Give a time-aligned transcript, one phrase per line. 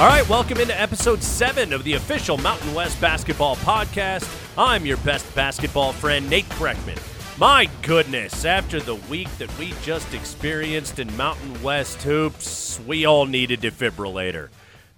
[0.00, 4.26] All right, welcome into episode seven of the official Mountain West Basketball Podcast.
[4.56, 6.98] I'm your best basketball friend, Nate Kreckman.
[7.38, 13.26] My goodness, after the week that we just experienced in Mountain West hoops, we all
[13.26, 14.48] need a defibrillator.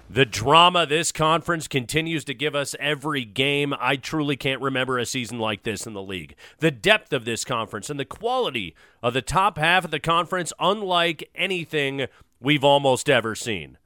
[0.09, 3.75] The drama this conference continues to give us every game.
[3.81, 6.37] I truly can't remember a season like this in the league.
[6.59, 10.53] The depth of this conference and the quality of the top half of the conference,
[10.61, 12.07] unlike anything
[12.39, 13.79] we've almost ever seen.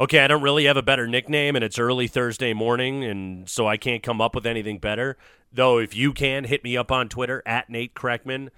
[0.00, 3.68] Okay, I don't really have a better nickname, and it's early Thursday morning, and so
[3.68, 5.16] I can't come up with anything better.
[5.52, 8.48] Though, if you can, hit me up on Twitter at Nate Kreckman.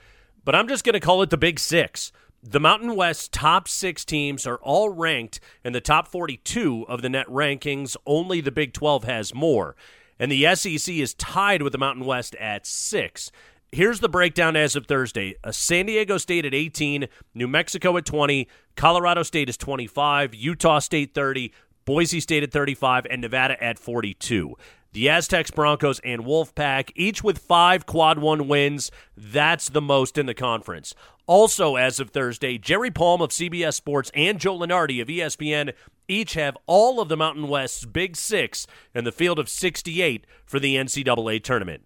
[0.46, 2.10] But I'm just going to call it the Big Six.
[2.42, 7.10] The Mountain West top six teams are all ranked in the top 42 of the
[7.10, 7.98] net rankings.
[8.06, 9.76] Only the Big 12 has more.
[10.18, 13.30] And the SEC is tied with the Mountain West at six.
[13.76, 15.34] Here's the breakdown as of Thursday.
[15.44, 20.78] A San Diego State at 18, New Mexico at 20, Colorado State is 25, Utah
[20.78, 21.52] State 30,
[21.84, 24.54] Boise State at 35, and Nevada at 42.
[24.94, 28.90] The Aztecs, Broncos, and Wolfpack, each with five quad one wins.
[29.14, 30.94] That's the most in the conference.
[31.26, 35.74] Also, as of Thursday, Jerry Palm of CBS Sports and Joe Lunardi of ESPN
[36.08, 40.58] each have all of the Mountain West's Big Six in the field of 68 for
[40.58, 41.82] the NCAA tournament.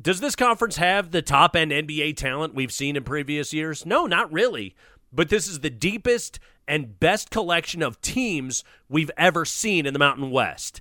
[0.00, 3.86] Does this conference have the top end NBA talent we've seen in previous years?
[3.86, 4.74] No, not really.
[5.12, 9.98] But this is the deepest and best collection of teams we've ever seen in the
[9.98, 10.80] Mountain West.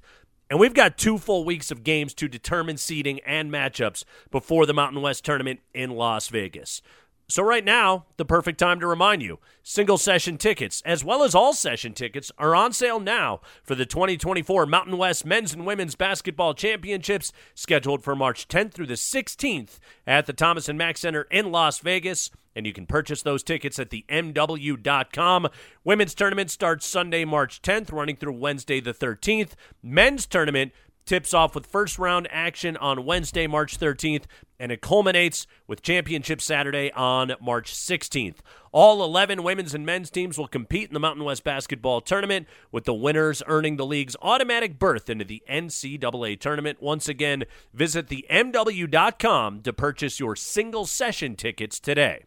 [0.50, 4.74] And we've got two full weeks of games to determine seeding and matchups before the
[4.74, 6.82] Mountain West tournament in Las Vegas.
[7.28, 11.34] So, right now, the perfect time to remind you single session tickets, as well as
[11.34, 15.96] all session tickets, are on sale now for the 2024 Mountain West Men's and Women's
[15.96, 21.24] Basketball Championships, scheduled for March 10th through the 16th at the Thomas and Mack Center
[21.32, 22.30] in Las Vegas.
[22.56, 25.48] And you can purchase those tickets at the MW.com.
[25.84, 29.54] Women's tournament starts Sunday, March 10th, running through Wednesday, the 13th.
[29.82, 30.72] Men's tournament
[31.06, 34.24] tips off with first round action on Wednesday, March 13th,
[34.64, 38.38] and it culminates with Championship Saturday on March 16th.
[38.72, 42.86] All 11 women's and men's teams will compete in the Mountain West Basketball Tournament, with
[42.86, 46.82] the winners earning the league's automatic berth into the NCAA tournament.
[46.82, 47.44] Once again,
[47.74, 52.24] visit the MW.com to purchase your single session tickets today.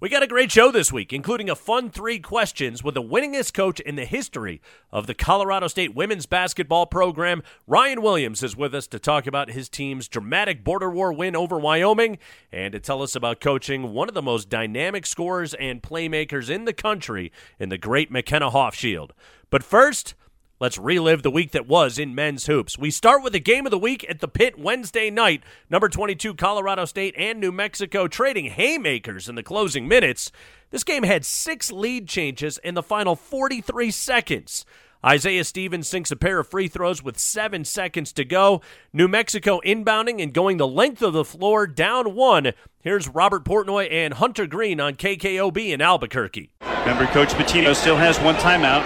[0.00, 3.52] We got a great show this week, including a fun three questions with the winningest
[3.52, 7.42] coach in the history of the Colorado State women's basketball program.
[7.68, 11.58] Ryun Williams is with us to talk about his team's dramatic border war win over
[11.58, 12.18] Wyoming
[12.52, 16.64] and to tell us about coaching one of the most dynamic scorers and playmakers in
[16.64, 19.10] the country in the great McKenna Hofschild.
[19.50, 20.14] But first,
[20.60, 22.76] Let's relive the week that was in men's hoops.
[22.76, 25.44] We start with the game of the week at the pit Wednesday night.
[25.70, 30.32] Number 22, Colorado State and New Mexico trading haymakers in the closing minutes.
[30.70, 34.66] This game had six lead changes in the final 43 seconds.
[35.06, 38.60] Isaiah Stevens sinks a pair of free throws with seven seconds to go.
[38.92, 42.50] New Mexico inbounding and going the length of the floor down one.
[42.80, 46.50] Here's Robert Portnoy and Hunter Green on KKOB in Albuquerque.
[46.80, 48.82] Remember, Coach Pitino still has one timeout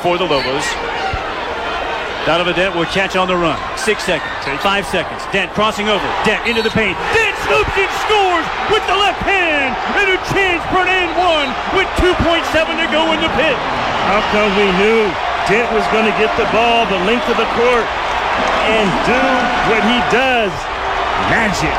[0.00, 0.91] for the Lobos.
[2.22, 3.58] Donovan Dent will catch on the run.
[3.74, 4.30] Six seconds.
[4.62, 5.26] Five seconds.
[5.34, 6.06] Dent crossing over.
[6.22, 6.94] Dent into the paint.
[7.10, 9.74] Dent scoops and scores with the left hand.
[9.98, 12.14] And a chance for an and one with 2.7
[12.78, 13.58] to go in the pit.
[14.06, 15.10] How come we knew
[15.50, 17.86] Dent was going to get the ball the length of the court
[18.70, 19.22] and do
[19.66, 20.54] what he does?
[21.26, 21.74] Magic.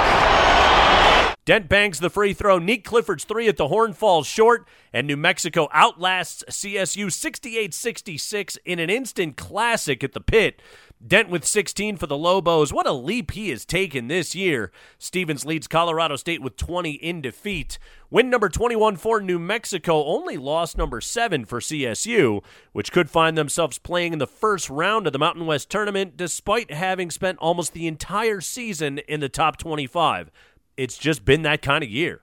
[1.45, 2.57] Dent bangs the free throw.
[2.57, 8.57] Nique Clifford's three at the horn falls short, and New Mexico outlasts CSU 68 66
[8.63, 10.61] in an instant classic at the pit.
[11.05, 12.71] Dent with 16 for the Lobos.
[12.71, 14.71] What a leap he has taken this year.
[14.97, 17.77] Stevens leads Colorado State with 20 in defeat.
[18.09, 23.37] Win number 21 for New Mexico, only lost number 7 for CSU, which could find
[23.37, 27.73] themselves playing in the first round of the Mountain West tournament despite having spent almost
[27.73, 30.31] the entire season in the top 25
[30.77, 32.21] it's just been that kind of year.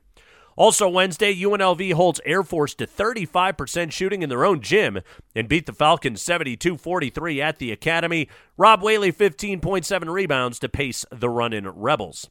[0.57, 5.01] Also, Wednesday, UNLV holds Air Force to 35% shooting in their own gym
[5.35, 8.29] and beat the Falcons 72 43 at the Academy.
[8.59, 12.29] Rob Whaley, 15.7 rebounds to pace the Runnin' Rebels.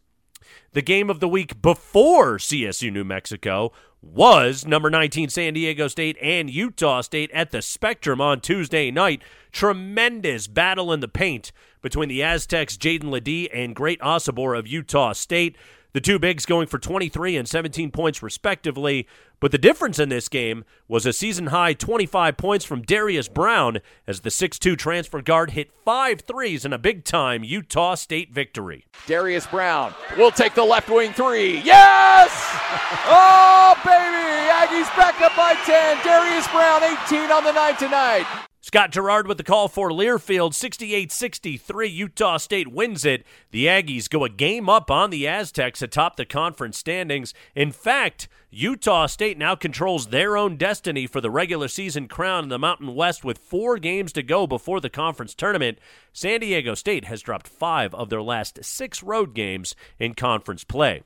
[0.74, 3.72] The game of the week before CSU New Mexico
[4.02, 9.22] was number 19 San Diego State and Utah State at the Spectrum on Tuesday night.
[9.52, 11.52] Tremendous battle in the paint
[11.82, 15.58] between the Aztecs' Jaedon LeDee and Great Osobor of Utah State.
[15.92, 19.08] The two bigs going for 23 and 17 points, respectively.
[19.40, 23.80] But the difference in this game was a season high 25 points from Darius Brown
[24.06, 28.86] as the 6'2 transfer guard hit five threes in a big time Utah State victory.
[29.08, 31.60] Darius Brown will take the left wing three.
[31.62, 32.30] Yes!
[33.12, 34.50] Oh, baby!
[34.50, 36.04] Aggies back up by 10.
[36.04, 38.49] Darius Brown, 18 on the night tonight.
[38.70, 40.54] Scott Gerard with the call for Learfield.
[40.54, 41.88] 68 63.
[41.90, 43.26] Utah State wins it.
[43.50, 47.34] The Aggies go a game up on the Aztecs atop the conference standings.
[47.56, 52.50] In fact, Utah State now controls their own destiny for the regular season crown in
[52.50, 55.80] the Mountain West with four games to go before the conference tournament.
[56.14, 61.02] San Diego State has dropped five of their last six road games in conference play.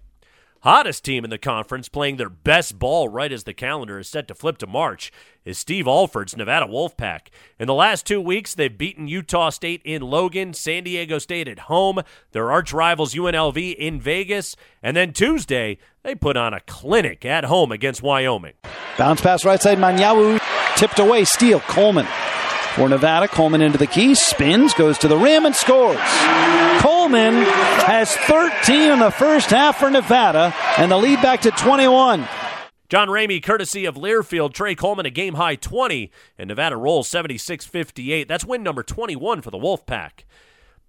[0.63, 4.29] Hottest team in the conference playing their best ball right as the calendar is set
[4.29, 5.11] to flip to March
[5.43, 7.27] is Steve Alford's Nevada Wolfpack.
[7.59, 11.59] In the last two weeks, they've beaten Utah State in Logan, San Diego State at
[11.59, 11.99] home,
[12.31, 17.43] their arch rivals UNLV in Vegas, and then Tuesday, they put on a clinic at
[17.43, 18.53] home against Wyoming.
[18.97, 20.39] Bounce pass right side, Manyawu
[20.77, 22.07] tipped away, steal, Coleman.
[22.75, 25.99] For Nevada, Coleman into the key, spins, goes to the rim, and scores.
[26.79, 27.35] Coleman
[27.85, 32.27] has 13 in the first half for Nevada, and the lead back to 21.
[32.89, 37.63] John Ramey, courtesy of Learfield, Tre Coleman, a game high 20, and Nevada rolls 76
[37.63, 38.27] 58.
[38.27, 40.23] That's win number 21 for the Wolfpack.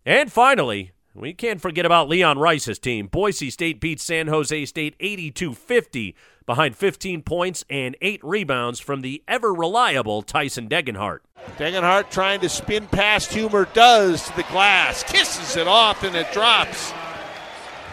[0.07, 3.07] And finally, we can't forget about Leon Rice's team.
[3.07, 9.01] Boise State beats San Jose State 82 50 behind 15 points and 8 rebounds from
[9.01, 11.21] the ever reliable Tyson Degenhart.
[11.57, 16.31] Degenhart trying to spin past Humor does to the glass, kisses it off, and it
[16.33, 16.93] drops.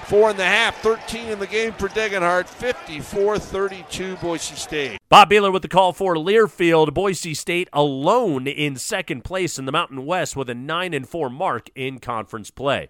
[0.06, 5.00] Four and a half, 13 in the game for Degenhart, 54 32 Boise State.
[5.08, 6.94] Bob Behler with the call for Learfield.
[6.94, 11.30] Boise State alone in second place in the Mountain West with a 9 and 4
[11.30, 12.90] mark in conference play.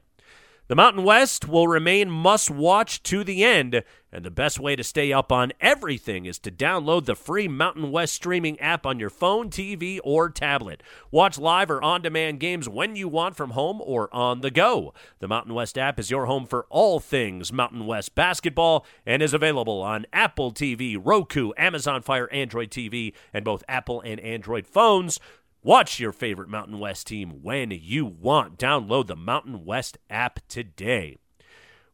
[0.71, 4.85] The Mountain West will remain must watch to the end, and the best way to
[4.85, 9.09] stay up on everything is to download the free Mountain West streaming app on your
[9.09, 10.81] phone, TV, or tablet.
[11.12, 14.94] Watch live or on demand games when you want from home or on the go.
[15.19, 19.33] The Mountain West app is your home for all things Mountain West basketball and is
[19.33, 25.19] available on Apple TV, Roku, Amazon Fire Android TV, and both Apple and Android phones.
[25.63, 28.57] Watch your favorite Mountain West team when you want.
[28.57, 31.17] Download the Mountain West app today.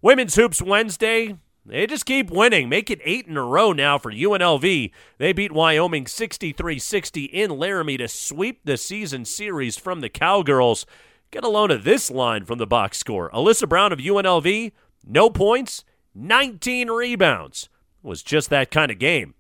[0.01, 1.35] Women's Hoops Wednesday.
[1.65, 2.69] They just keep winning.
[2.69, 4.91] Make it eight in a row now for UNLV.
[5.17, 10.85] They beat Wyoming 63 60 in Laramie to sweep the season series from the Cowgirls.
[11.29, 13.29] Get a load of this line from the box score.
[13.31, 14.71] Alyssa Brown of UNLV,
[15.05, 15.83] no points,
[16.15, 17.67] 19 rebounds.
[18.01, 19.33] It Was just that kind of game.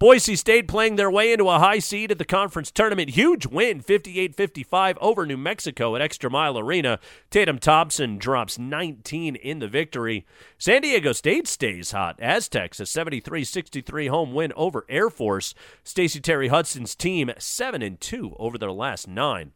[0.00, 3.10] Boise State playing their way into a high seed at the conference tournament.
[3.10, 7.00] Huge win, 58 55 over New Mexico at Extra Mile Arena.
[7.30, 10.24] Tatum Thompson drops 19 in the victory.
[10.56, 12.16] San Diego State stays hot.
[12.20, 15.52] Aztecs, a 73 63 home win over Air Force.
[15.84, 19.50] Stacie Terry-Hutson's team, 7 and 2 over their last nine.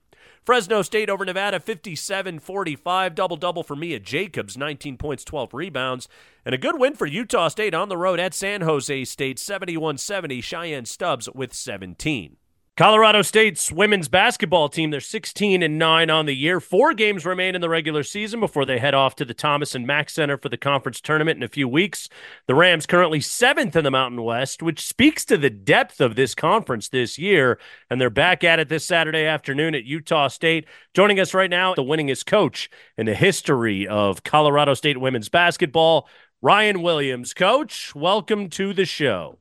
[0.45, 3.15] Fresno State over Nevada 57 45.
[3.15, 6.09] Double double for Mia Jacobs, 19 points, 12 rebounds.
[6.45, 9.99] And a good win for Utah State on the road at San Jose State 71
[9.99, 10.41] 70.
[10.41, 12.37] Cheyenne Stubbs with 17.
[12.79, 16.59] Colorado State's women's basketball team, they're 16 and 9 on the year.
[16.59, 19.87] Four games remain in the regular season before they head off to the Thomas and
[19.87, 22.09] Mack Center for the conference tournament in a few weeks.
[22.47, 26.35] The Rams currently seventh in the Mountain West, which speaks to the depth of this
[26.35, 27.59] conference this year.
[27.91, 30.67] And they're back at it this Saturday afternoon at Utah State.
[30.95, 36.09] Joining us right now, the winningest coach in the history of Colorado State women's basketball,
[36.43, 37.35] Ryun Williams.
[37.35, 39.41] Coach, welcome to the show.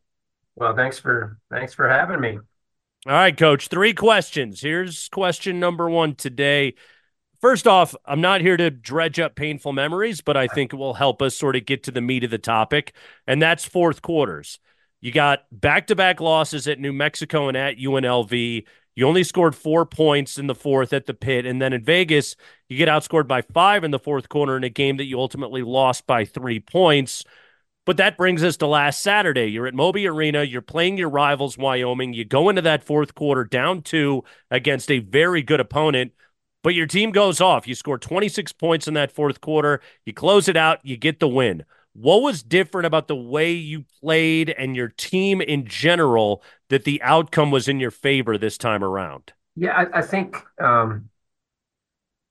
[0.58, 2.40] Well, thanks for thanks for having me.
[3.08, 4.62] All right, coach, three questions.
[4.62, 6.76] Here's question number one today.
[7.42, 10.94] First off, I'm not here to dredge up painful memories, but I think it will
[10.94, 12.94] help us sort of get to the meat of the topic,
[13.26, 14.60] and that's fourth quarters.
[15.00, 18.68] You got back to back losses at New Mexico and at UNLV.
[18.94, 21.48] You only scored four points in the fourth at the pit.
[21.48, 22.36] And then in Vegas,
[22.70, 25.64] you get outscored by five in the fourth quarter in a game that you ultimately
[25.64, 27.24] lost by three points.
[27.86, 29.48] But that brings us to last Saturday.
[29.48, 30.44] You're at Moby Arena.
[30.44, 32.14] You're playing your rivals, Wyoming.
[32.14, 36.12] You go into that fourth quarter down two against a very good opponent,
[36.64, 37.68] but your team goes off.
[37.68, 39.82] You score 26 points in that fourth quarter.
[40.06, 40.80] You close it out.
[40.84, 41.66] You get the win.
[41.94, 47.02] What was different about the way you played and your team in general that the
[47.02, 49.34] outcome was in your favor this time around?
[49.56, 51.10] Yeah, I, I think um,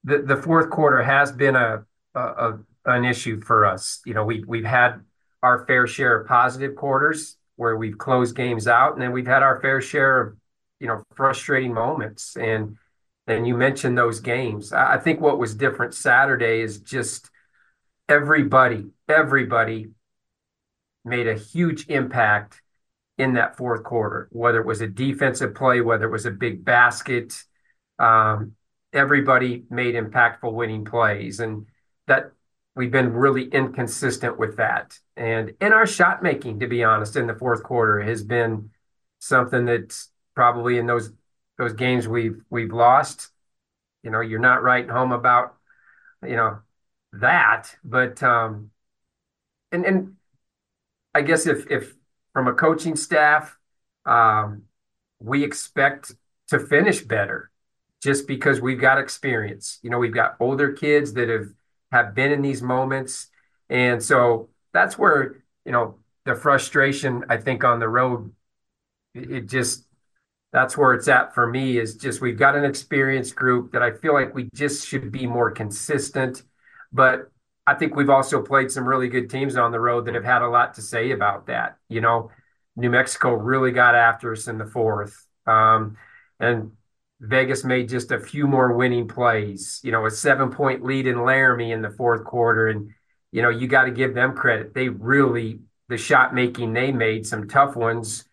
[0.05, 4.01] the the fourth quarter has been a, a, a an issue for us.
[4.07, 5.01] You know, we we've had
[5.43, 9.43] our fair share of positive quarters where we've closed games out, and then we've had
[9.43, 10.37] our fair share of
[10.79, 12.37] you know frustrating moments.
[12.37, 12.77] And
[13.27, 14.73] and you mentioned those games.
[14.73, 17.31] I think what was different Saturday is just
[18.09, 19.91] everybody, everybody
[21.05, 22.61] made a huge impact
[23.19, 26.65] in that fourth quarter, whether it was a defensive play, whether it was a big
[26.65, 27.35] basket.
[27.99, 28.57] Um,
[28.93, 31.39] everybody made impactful winning plays.
[31.39, 31.67] And
[32.07, 32.33] that
[32.77, 34.99] we've been really inconsistent with that.
[35.17, 38.71] And in our shot making, to be honest, in the fourth quarter has been
[39.19, 41.13] something that's probably in those
[41.59, 43.31] those games we've we've lost.
[44.03, 45.57] You know, you're not writing home about,
[46.27, 46.61] you know,
[47.13, 48.71] that, but um,
[49.73, 50.17] and and
[51.15, 51.95] I guess if if
[52.33, 53.59] from a coaching staff,
[54.07, 54.63] um,
[55.19, 56.13] we expect
[56.49, 57.51] to finish better
[58.03, 59.79] just because we've got experience.
[59.83, 61.49] You know, we've got older kids that have
[61.93, 63.29] have been in these moments,
[63.69, 68.33] and so that's where you know the frustration I think on the road.
[69.15, 69.87] It just
[70.53, 73.93] that's where it's at for me is just we've got an experienced group that I
[73.93, 76.43] feel like we just should be more consistent.
[76.93, 77.31] But
[77.67, 80.43] I think we've also played some really good teams on the road that have had
[80.43, 81.77] a lot to say about that.
[81.89, 82.31] You know,
[82.77, 85.27] New Mexico really got after us in the fourth.
[85.47, 85.97] Um,
[86.41, 86.73] and
[87.21, 91.25] Vegas made just a few more winning plays, you know, a seven point lead in
[91.25, 92.69] Laramie in the fourth quarter.
[92.69, 92.91] And,
[93.31, 94.75] you know, you got to give them credit.
[94.75, 98.25] They really, the shot making they made, some tough ones,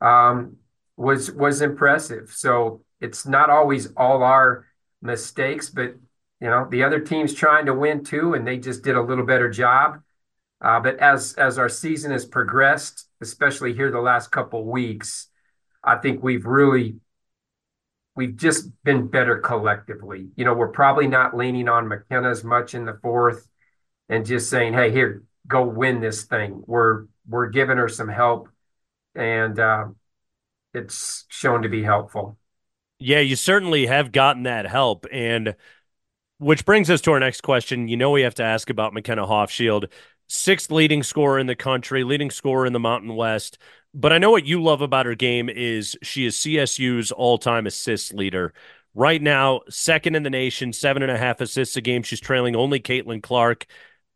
[0.00, 0.56] um,
[0.96, 2.32] was was impressive.
[2.32, 4.66] So it's not always all our
[5.00, 5.94] mistakes, but
[6.40, 9.26] you know the other team's trying to win too, and they just did a little
[9.26, 10.00] better job.
[10.60, 15.28] Uh, but as as our season has progressed, especially here the last couple weeks,
[15.82, 16.96] I think we've really
[18.14, 20.28] we've just been better collectively.
[20.36, 23.48] You know, we're probably not leaning on McKenna as much in the fourth
[24.08, 28.48] and just saying, "Hey, here, go win this thing." We're we're giving her some help,
[29.14, 29.86] and uh,
[30.74, 32.38] it's shown to be helpful.
[32.98, 35.06] Yeah, you certainly have gotten that help.
[35.10, 35.56] And
[36.38, 37.88] which brings us to our next question.
[37.88, 39.90] You know, we have to ask about McKenna Hofschild,
[40.32, 43.58] sixth leading scorer in the country, leading scorer in the Mountain West.
[43.94, 47.66] But I know what you love about her game is she is CSU's all time
[47.66, 48.54] assist leader.
[48.94, 52.02] Right now, second in the nation, seven and a half assists a game.
[52.02, 53.66] She's trailing only Caitlin Clark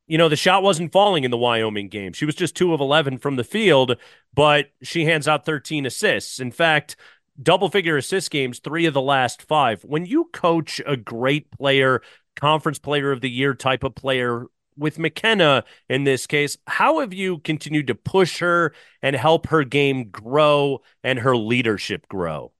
[0.06, 2.12] you know, the shot wasn't falling in the Wyoming game.
[2.12, 3.96] She was just two of 11 from the field,
[4.34, 6.38] but she hands out 13 assists.
[6.38, 6.96] In fact,
[7.42, 9.82] double figure assist games, three of the last five.
[9.82, 12.02] When you coach a great player,
[12.36, 14.46] conference player of the year type of player,
[14.76, 19.64] with McKenna in this case, how have you continued to push her and help her
[19.64, 22.52] game grow and her leadership grow?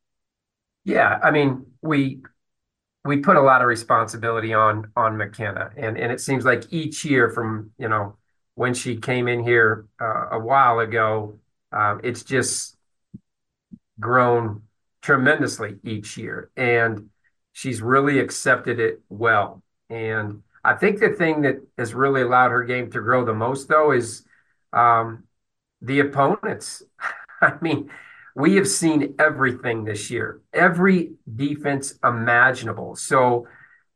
[0.84, 2.22] Yeah, I mean, we
[3.04, 7.04] we put a lot of responsibility on on McKenna, and and it seems like each
[7.04, 8.16] year from you know
[8.54, 11.38] when she came in here uh, a while ago,
[11.72, 12.76] um, it's just
[13.98, 14.62] grown
[15.02, 17.08] tremendously each year, and
[17.52, 19.62] she's really accepted it well.
[19.88, 23.68] And I think the thing that has really allowed her game to grow the most,
[23.68, 24.24] though, is
[24.72, 25.24] um,
[25.80, 26.82] the opponents.
[27.40, 27.90] I mean,
[28.34, 32.96] we have seen everything this year, every defense imaginable.
[32.96, 33.46] So,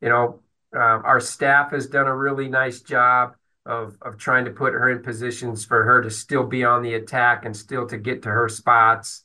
[0.01, 0.39] you know,
[0.73, 3.35] um, our staff has done a really nice job
[3.65, 6.93] of of trying to put her in positions for her to still be on the
[6.93, 9.23] attack and still to get to her spots.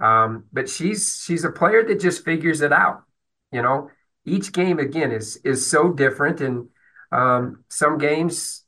[0.00, 3.04] Um, but she's she's a player that just figures it out.
[3.52, 3.90] You know,
[4.24, 6.68] each game again is is so different, and
[7.12, 8.64] um, some games,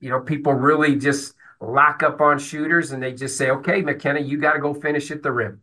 [0.00, 4.20] you know, people really just lock up on shooters and they just say, okay, McKenna,
[4.20, 5.60] you got to go finish at the rim.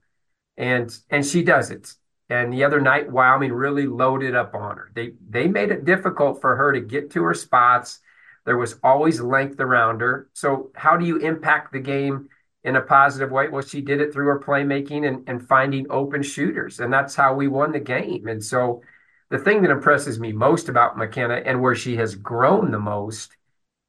[0.58, 1.94] And and she does it.
[2.30, 4.92] And the other night, Wyoming really loaded up on her.
[4.96, 8.00] They they made it difficult for her to get to her spots.
[8.46, 10.30] There was always length around her.
[10.34, 12.30] So how do you impact the game
[12.64, 13.48] in a positive way?
[13.48, 16.80] Well, she did it through her playmaking and, and finding open shooters.
[16.80, 18.28] And that's how we won the game.
[18.28, 18.82] And so
[19.30, 23.36] the thing that impresses me most about McKenna and where she has grown the most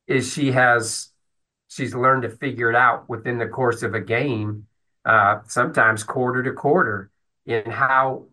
[0.06, 1.10] is she has
[1.68, 4.66] she's learned to figure it out within the course of a game,
[5.04, 7.10] uh, sometimes quarter to quarter,
[7.44, 8.26] in how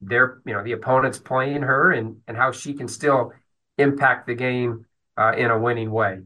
[0.00, 3.32] they're you know the opponent's playing her and and how she can still
[3.78, 4.86] impact the game
[5.16, 6.20] uh, in a winning way.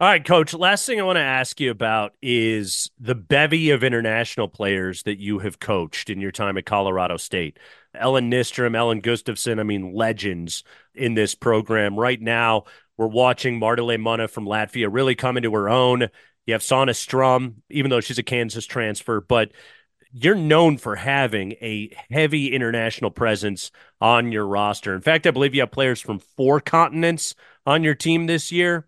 [0.00, 0.54] All right, coach.
[0.54, 5.18] Last thing I want to ask you about is the bevy of international players that
[5.18, 7.58] you have coached in your time at Colorado State.
[7.96, 10.62] Ellen Nystrom, Ellen Gustafson, I mean, legends
[10.94, 11.98] in this program.
[11.98, 12.62] Right now,
[12.96, 16.02] we're watching Marta Munna from Latvia really come into her own.
[16.46, 19.50] You have Sanne Strum, even though she's a Kansas transfer, but
[20.12, 24.94] you're known for having a heavy international presence on your roster.
[24.94, 27.34] In fact, I believe you have players from four continents
[27.66, 28.86] on your team this year.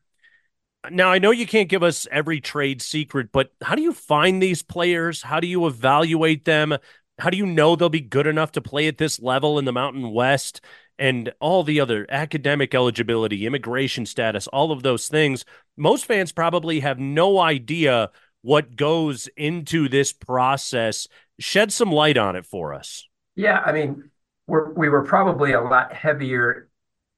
[0.91, 4.43] Now, I know you can't give us every trade secret, but how do you find
[4.43, 5.21] these players?
[5.23, 6.77] How do you evaluate them?
[7.19, 9.73] How do you know they'll be good enough to play at this level in the
[9.73, 10.63] Mountain West?
[11.01, 15.47] and all the other academic eligibility, immigration status, all of those things,
[15.79, 18.11] most fans probably have no idea
[18.43, 21.09] what goes into this process.
[21.39, 23.09] Shed some light on it for us.
[23.35, 24.11] Yeah, I mean,
[24.47, 26.69] we're, we were probably a lot heavier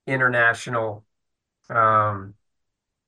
[0.07, 1.05] international
[1.69, 2.35] um,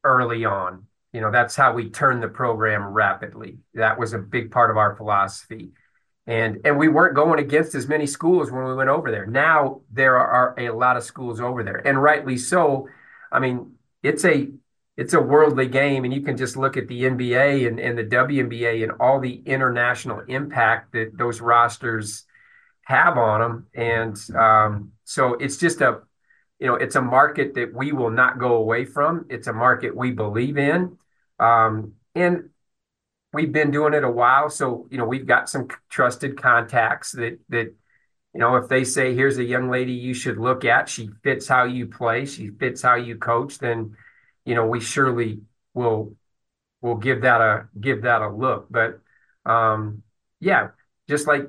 [0.04, 0.86] early on.
[1.12, 3.58] You know, that's how we turned the program rapidly.
[3.74, 5.72] That was a big part of our philosophy.
[6.26, 9.26] and and we weren't going against as many schools when we went over there.
[9.26, 12.88] Now there are a lot of schools over there, and rightly so.
[13.32, 14.50] I mean, it's a
[14.96, 18.04] it's a worldly game, and you can just look at the NBA and, and the
[18.04, 22.24] WNBA and all the international impact that those rosters
[22.82, 23.66] have on them.
[23.74, 26.02] And um, so it's just a
[26.58, 29.26] you know it's a market that we will not go away from.
[29.30, 30.98] It's a market we believe in,
[31.38, 32.50] um, and
[33.32, 37.38] we've been doing it a while, so you know we've got some trusted contacts that
[37.48, 37.74] that
[38.32, 41.48] you know if they say here's a young lady you should look at, she fits
[41.48, 43.96] how you play, she fits how you coach, then
[44.44, 45.40] you know we surely
[45.74, 46.14] will
[46.80, 48.68] will give that a give that a look.
[48.70, 49.00] But
[49.44, 50.02] um,
[50.40, 50.68] yeah,
[51.08, 51.48] just like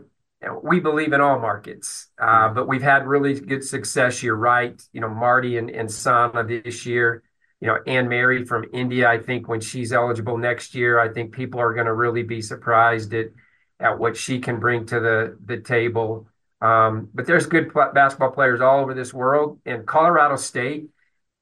[0.64, 4.22] we believe in all markets, uh, but we've had really good success.
[4.22, 4.80] You're right.
[4.94, 7.24] You know, Marty and, and Sana this year
[7.62, 11.34] you know, Anne Mary from India, I think when she's eligible next year, I think
[11.34, 13.28] people are going to really be surprised at
[13.80, 16.28] at what she can bring to the the table.
[16.62, 20.90] Um, but there's good pl- basketball players all over this world, and Colorado State,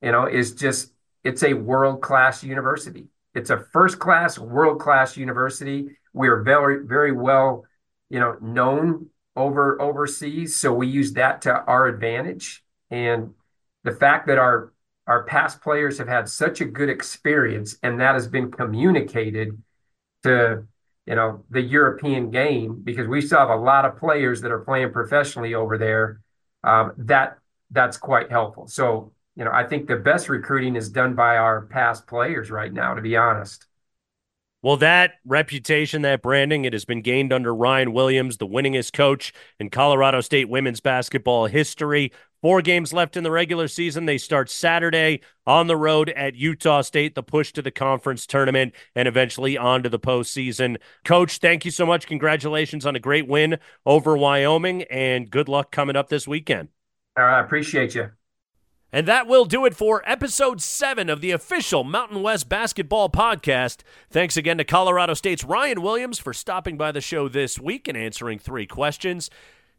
[0.02, 3.08] you know, is just it's a world class university.
[3.34, 5.98] It's a first class, world class university.
[6.14, 7.66] We are very very well,
[8.14, 12.64] you know, known over overseas, so we use that to our advantage.
[12.92, 13.34] And
[13.84, 14.72] the fact that our
[15.08, 19.62] our past players have had such a good experience and that has been communicated
[20.22, 20.64] to
[21.08, 24.60] you know the European game because we still have a lot of players that are
[24.60, 26.22] playing professionally over there.
[26.64, 27.40] Um, that
[27.72, 28.68] that's quite helpful.
[28.68, 32.72] So you know I think the best recruiting is done by our past players right
[32.72, 32.94] now.
[32.94, 33.66] To be honest.
[34.64, 39.34] Well, that reputation, that branding, it has been gained under Ryun Williams, the winningest coach
[39.60, 42.14] in Colorado State women's basketball history.
[42.42, 44.06] Four games left in the regular season.
[44.06, 48.74] They start Saturday on the road at Utah State, the push to the conference tournament,
[48.96, 50.78] and eventually on to the postseason.
[51.04, 52.08] Coach, thank you so much.
[52.08, 56.70] Congratulations on a great win over Wyoming, and good luck coming up this weekend.
[57.18, 58.12] All right, I appreciate you.
[58.94, 63.78] And that will do it for episode seven of the official Mountain West Basketball Podcast.
[64.12, 67.98] Thanks again to Colorado State's Ryun Williams for stopping by the show this week and
[67.98, 69.32] answering three questions.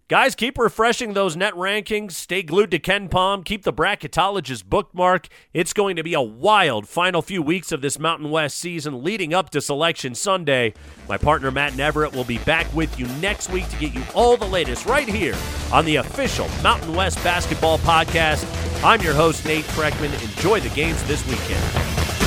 [0.06, 2.12] Guys, keep refreshing those net rankings.
[2.12, 3.42] Stay glued to KenPom.
[3.42, 5.28] Keep the bracketologist bookmark.
[5.54, 9.32] It's going to be a wild final few weeks of this Mountain West season leading
[9.32, 10.74] up to Selection Sunday.
[11.08, 14.36] My partner Matt Neverett will be back with you next week to get you all
[14.36, 15.34] the latest right here
[15.72, 18.44] on the official Mountain West Basketball Podcast.
[18.84, 20.12] I'm your host, Nate Kreckman.
[20.22, 22.23] Enjoy the games this weekend.